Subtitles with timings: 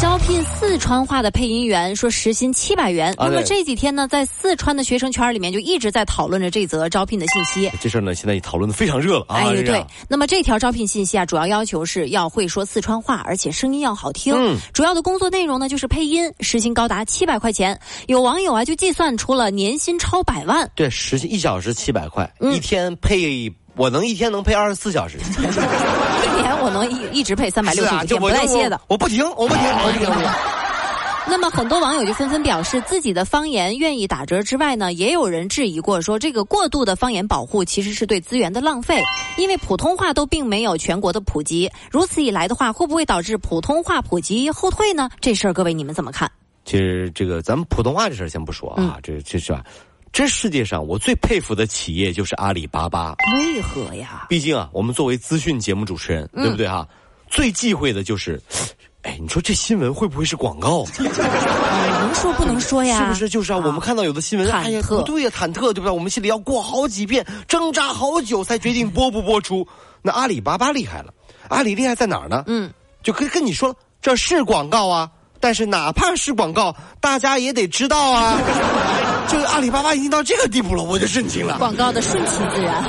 [0.00, 3.12] 招聘四川话的配音员，说时薪七百元。
[3.12, 7.70] 啊那么这几天呢，在四川的学生圈里面就一直在讨论着这则招聘的信息。
[7.80, 9.36] 这事儿呢，现在也讨论的非常热了啊！
[9.36, 14.34] 哎，对，那么这条招聘信息啊，主要要求是要会说四川话，而且声音要好听。
[14.36, 17.78] 嗯主要的工作内容呢就是配音，时薪高达七百块钱。
[18.06, 20.68] 有网友啊就计算出了年薪超百万。
[20.74, 25.22] 对，时薪一小时七百块，嗯一天配我能一天能配二十四小时，一
[26.40, 28.80] 年我能一一直配三百六十五天，不我带歇的。
[28.88, 30.30] 我不停，我不停，我不停，我不停。
[31.24, 39.02] 那么很多网友就纷纷表示，自己的方言愿意打折之外呢，也有人质疑过说，这个过度的方言保护其实是对资源的浪费，
[39.36, 45.08] 因为普通话都并没有全国的普及，如此一来的话，会不会导致普通话普及后退呢？
[45.20, 46.30] 这事儿各位你们怎么看？
[46.64, 49.62] 其实这个咱们普通话这事儿先不说啊，这这是吧？
[50.12, 53.14] 这世界上我最佩服的企业就是阿里巴巴。
[53.34, 54.26] 为何呀？
[54.28, 56.86] 毕竟啊，我们作为资讯节目主持人，对不对哈？
[57.30, 58.38] 最忌讳的就是，
[59.02, 60.84] 哎，你说这新闻会不会是广告？
[60.98, 62.98] 能说不能说呀？
[62.98, 63.56] 是不是就是啊？
[63.56, 65.90] 我们看到有的新闻，哎呀，不对呀，忐忑，对不对？
[65.90, 69.66] 我们心里要过好几遍，挣扎好久才决定播不播出。
[70.02, 71.14] 那阿里巴巴厉害了，
[71.48, 72.44] 阿里厉害在哪儿呢？
[72.48, 72.70] 嗯，
[73.02, 75.10] 就跟跟你说了，这是广告啊，
[75.40, 78.38] 但是哪怕是广告，大家也得知道啊。
[79.28, 81.56] 就是阿里巴巴已经到这个地步了，我就震惊了。
[81.58, 82.82] 广告的顺其自然。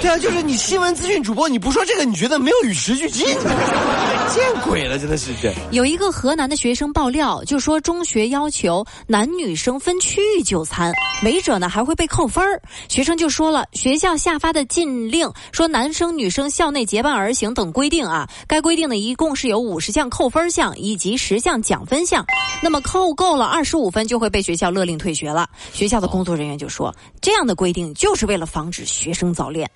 [0.00, 3.26] 对啊，就是你新闻资讯主播，你不说这个，你觉得没有与时俱进？
[4.32, 5.30] 见鬼了，真的是。
[5.72, 10.92] 有一个河南的学生爆料，就说中学要求男女生分区域就餐，
[11.24, 12.60] 违者呢还会被扣分儿。
[12.88, 22.24] 学生就说了，学校下发的禁令说男生女生校内结伴而行等规定啊，该规定呢一共是有五十项扣分项以及十项奖分项，
[22.62, 25.48] 那么扣够了二十五分就会被学校勒令退学了。
[25.72, 29.68] 学校的工作人员就说，这样的规定就是为了防止学生早恋。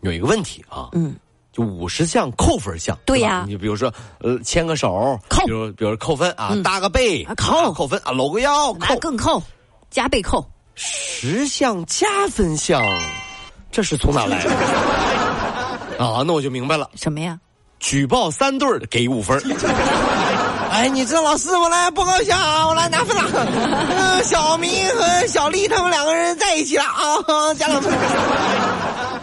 [0.00, 1.14] 有一个问题啊，嗯，
[1.52, 3.40] 就五十项扣分项，对呀。
[3.40, 3.46] 吧？
[3.48, 5.44] 你比如说，呃，牵个手，扣。
[5.46, 6.62] 比如比如扣分啊，嗯。
[6.62, 7.72] 搭个背啊扣。
[7.72, 8.96] 扣分啊，搂个腰扣。
[8.98, 9.42] 更扣，
[9.90, 10.44] 加倍扣。
[10.74, 12.82] 十项加分项，
[13.70, 14.50] 这是从哪来的？
[16.04, 17.38] 啊，那我就明白了，什么呀？
[17.78, 19.40] 举报三对儿给五分儿
[20.70, 23.24] 哎，你这老师，我来报告一下啊，我来拿分了。
[23.90, 27.92] 呃小明和小丽他们两个人在一起了啊，加两分。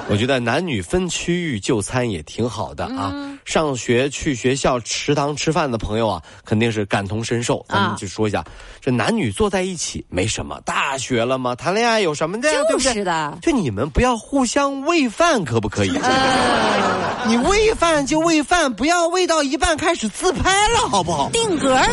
[0.10, 3.14] 我觉得男女分区域就餐也挺好的啊。
[3.44, 7.66] 上学去学校食堂吃饭的朋友啊，肯定是感同身受。
[7.70, 8.44] 咱们啊就说一下，
[8.82, 12.60] 这男女坐在一起没什么，大学了嘛，谈恋爱有什么的呀？
[12.64, 13.38] 对就不对是的。
[13.42, 15.96] 就你们不要互相喂饭，可不可以？
[15.98, 21.30] 呃，你喂饭就喂饭，不要喂到一半开始自拍了，好不好？
[21.38, 21.88] 定格了。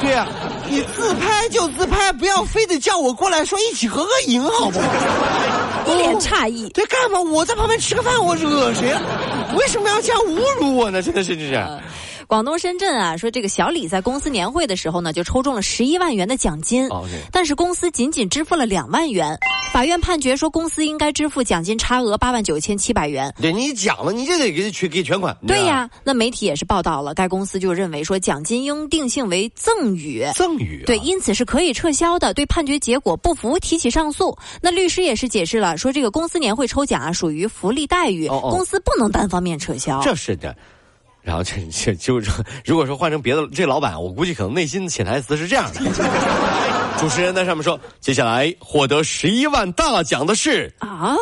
[0.00, 0.26] 对呀、
[0.68, 4.86] 你自拍就自拍，不要非得叫我过来说一起合个影，好不好？
[5.90, 6.68] 一脸诧异。
[6.70, 7.20] 对，干嘛？
[7.20, 9.00] 我在旁边吃个饭，我惹谁了？
[9.56, 11.02] 为什么要这样侮辱我呢？
[11.02, 11.80] 真的是这样。
[12.30, 16.88] 广东深圳啊，说这个小李在公司年会的时候呢，就抽中了十一万元的奖金，
[17.32, 19.36] 但是公司仅仅支付了两万元。
[19.72, 23.34] 法院判决说，公司应该支付奖金差额八万九千七百元。
[23.42, 25.36] 对你讲了，你就得给全给全款。
[25.44, 30.24] 对呀、那媒体也是报道了，该公司就认为说奖金应定性为赠与。
[30.36, 30.86] 赠与、啊。
[30.86, 32.32] 对，因此是可以撤销的。
[32.32, 34.38] 对判决结果不服，提起上诉。
[34.62, 40.00] 那律师也是解释了，说这个公司年会抽奖啊，属于福利待遇，哦哦公司不能单方面撤销。
[40.00, 40.54] 这是的。
[41.22, 42.30] 然后就就就是，
[42.64, 45.80] 如果说换成别的这老板，我估计可能内心潜台词是这样的：
[46.98, 50.72] 主持人在上面说，接下来获得十一万大奖的是。
[50.78, 51.14] 啊，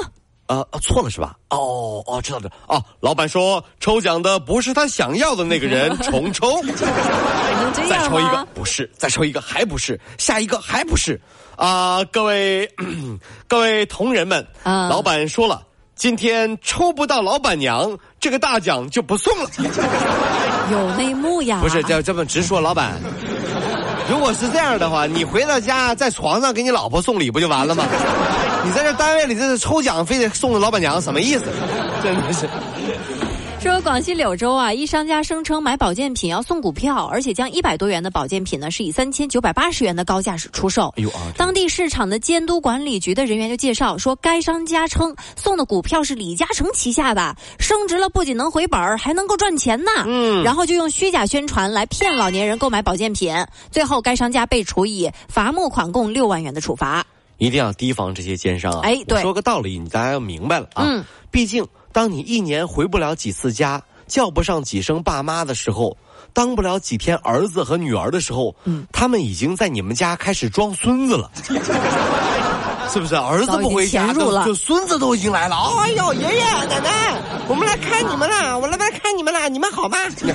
[0.47, 1.37] 呃，错了是吧？
[1.51, 2.51] 哦哦，知道了。
[2.67, 6.63] 哦，老板说抽奖的不是他想要的那个人，重抽。
[7.89, 11.21] 再抽一个？，不是；再抽一个，还不是；下一个还不是。
[11.57, 12.71] 啊、各位
[13.49, 15.67] 各位同仁们，啊老板说了，
[15.99, 19.51] 今天抽不到老板娘，这个大奖就不送了。
[20.71, 21.59] 有内幕呀！
[21.61, 23.01] 不是，这这么直说，老板。
[24.09, 27.85] 如果是这样的话，你回到家在床上给你老婆送礼不就完了吗？
[28.65, 31.47] 你在这单位里这是抽奖，非得送个老板娘，什么意思？
[32.01, 32.49] 真的是。
[33.61, 40.95] 说广西柳州啊，一商家声称买保健品要送股票，而且将一百多元的保健品呢是以三千九百八十元的高价出售。
[40.97, 41.33] 哎呦啊！
[41.37, 49.91] 当地市场的监督管理局的人员就介绍说，该商家称送的股票是李嘉诚旗下的，升值了不仅能回本儿，还能够赚钱呢。
[50.07, 53.35] 嗯然后就用虚假宣传来骗老年人购买保健品，
[53.73, 57.05] 最后该商家被处以罚没款共六万元的处罚。
[57.39, 58.81] 一定要提防这些奸商啊！
[58.83, 60.85] 哎对说个道理，你大家要明白了啊。
[60.87, 65.97] 嗯毕竟当你一年回不了几次家，叫不上几声爸妈的时候。
[66.35, 71.31] 当不了几天儿子和女儿的时候，嗯，他们已经在你们家开始装孙子了，
[72.93, 73.17] 是不是？
[73.17, 74.13] 儿子不回家，
[74.45, 75.57] 就孙子都已经来了。
[75.81, 77.17] 哎呦，爷爷奶奶，
[77.49, 78.77] 我们来看你们了，我来
[79.31, 79.99] 们了，你们好吗？
[80.17, 80.27] 就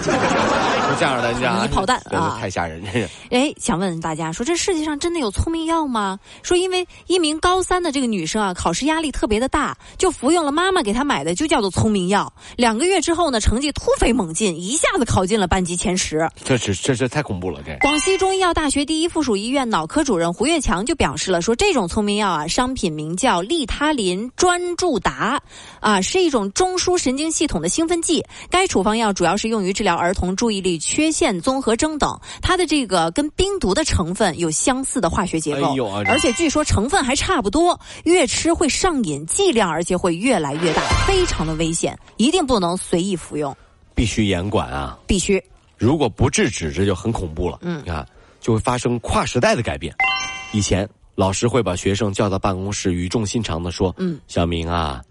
[1.00, 2.84] 这样的，你知道吗一炮弹啊太吓人。
[3.32, 6.20] 哎，想问问大家，说这世界上真的有聪明药吗？
[6.44, 12.32] 说因为一名高三的这个女生啊，考试压力特别的大，就服用了妈妈给她买的，就叫做聪明药。
[12.56, 16.30] 两个月之后呢，成绩突飞猛进，一下子考进了班级前十。
[16.44, 25.42] 这是这这太恐怖了，这广西中医药大学第一附属医院脑科主任胡跃强就表示了，说这种聪明药啊，商品名叫利他林专注达，
[25.80, 28.24] 啊，是一种中枢神经系统的兴奋剂。
[28.50, 43.56] 该处方药主要是用于治疗儿童注意力缺陷综合征等，它的这个跟冰毒的成分有相似的化学结构，哎呦啊而且据说成分还差不多，越吃会上瘾，剂量而且会越来越大，非常的危险，一定不能随意服用，
[43.96, 45.00] 必须严管啊！
[45.08, 45.44] 必须。
[45.78, 47.60] 如果不制止，这就很恐怖了。
[47.62, 48.06] 嗯，你看，
[48.40, 49.94] 就会发生跨时代的改变。
[50.52, 55.02] 以前老师会把学生叫到办公室，语重心长的说：“嗯，小明啊，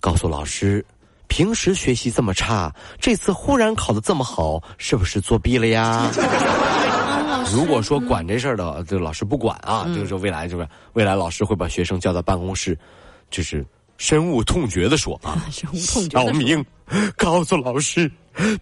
[0.00, 0.84] 告诉老师，
[1.28, 6.10] 平时学习这么差，这次忽然考得这么好，是不是作弊了呀？”
[7.52, 12.78] 如果说管这事儿的，这老师不管啊，就是说未来就是未来老师会把学生叫到办公室，
[13.30, 13.64] 就是
[13.98, 16.64] 深恶痛绝的说啊， 深恶痛觉的说小明，
[17.16, 18.10] 告诉老师，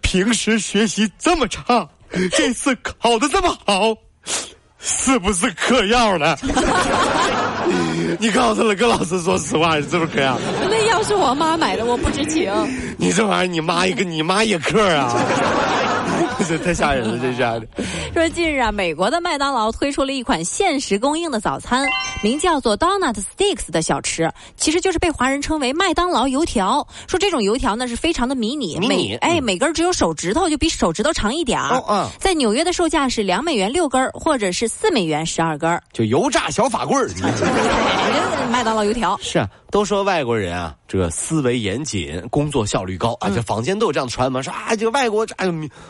[0.01, 1.87] 平时学习这么差，
[2.31, 3.95] 这次考得这么好，
[4.79, 6.37] 是不是嗑药了？
[8.19, 10.37] 你告诉了，跟老师说实话，是不是嗑药？
[11.03, 12.51] 是我妈买的，我不知情。
[12.97, 15.13] 你这玩意儿，你妈一个你妈也嗑啊？
[16.47, 17.59] 这太吓人了，这下。
[18.13, 21.87] 说近日啊，美国的麦当劳推出了一款限时供应的早餐，
[22.21, 26.85] 名叫做 Donut Sticks 的小吃，其实就是被华人称为麦当劳油条。
[27.07, 31.75] 说这种油条呢是非常的迷你，迷你每哎每根只有手指头，就比手指头长一点儿。
[31.75, 35.81] 哦嗯在纽约的售价是两美元六根儿，或者是四美元十二根儿。
[35.93, 37.09] 就油炸小法棍儿。
[38.51, 39.17] 麦当劳油条。
[39.21, 43.31] 是啊，都说外国人啊，这个思维严谨，工作效率高啊。
[43.33, 45.47] 这坊间都有这样的传闻，说啊，这个外国哎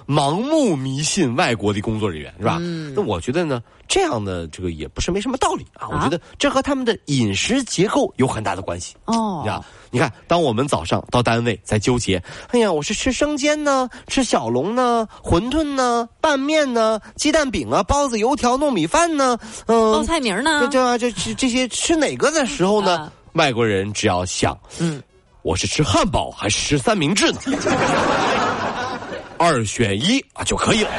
[0.08, 2.60] 盲目迷信外国的工作人员是吧？
[2.96, 5.90] 那我觉得呢，这样的这个也不是没什么道理啊。
[5.90, 8.96] 我觉得这和他们的饮食结构有很大的关系。
[9.06, 20.68] 哦你知道，你看，当我们早上到单位在纠结，哎呀，我是吃生煎呢，吃小笼呢，馄饨呢，拌面呢，鸡蛋饼啊，包子、油条、糯米饭呢，嗯、报菜名呢这？
[20.68, 22.98] 这啊这这这些吃哪个的时候呢？
[22.98, 25.02] 啊外国人只要想，嗯，
[25.42, 27.40] 我是吃汉堡还是吃三明治呢？
[29.38, 30.90] 二选一啊就可以了。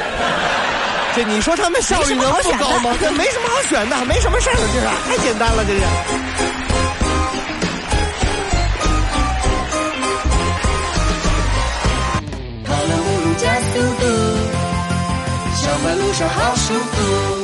[1.14, 2.96] 这你说他们效率能不高吗？
[2.98, 5.80] 这没什么好选的，没什么事儿，这是太简单了，这是。
[12.64, 14.06] 跑了五路加速度，
[15.54, 17.41] 上班路上好舒服。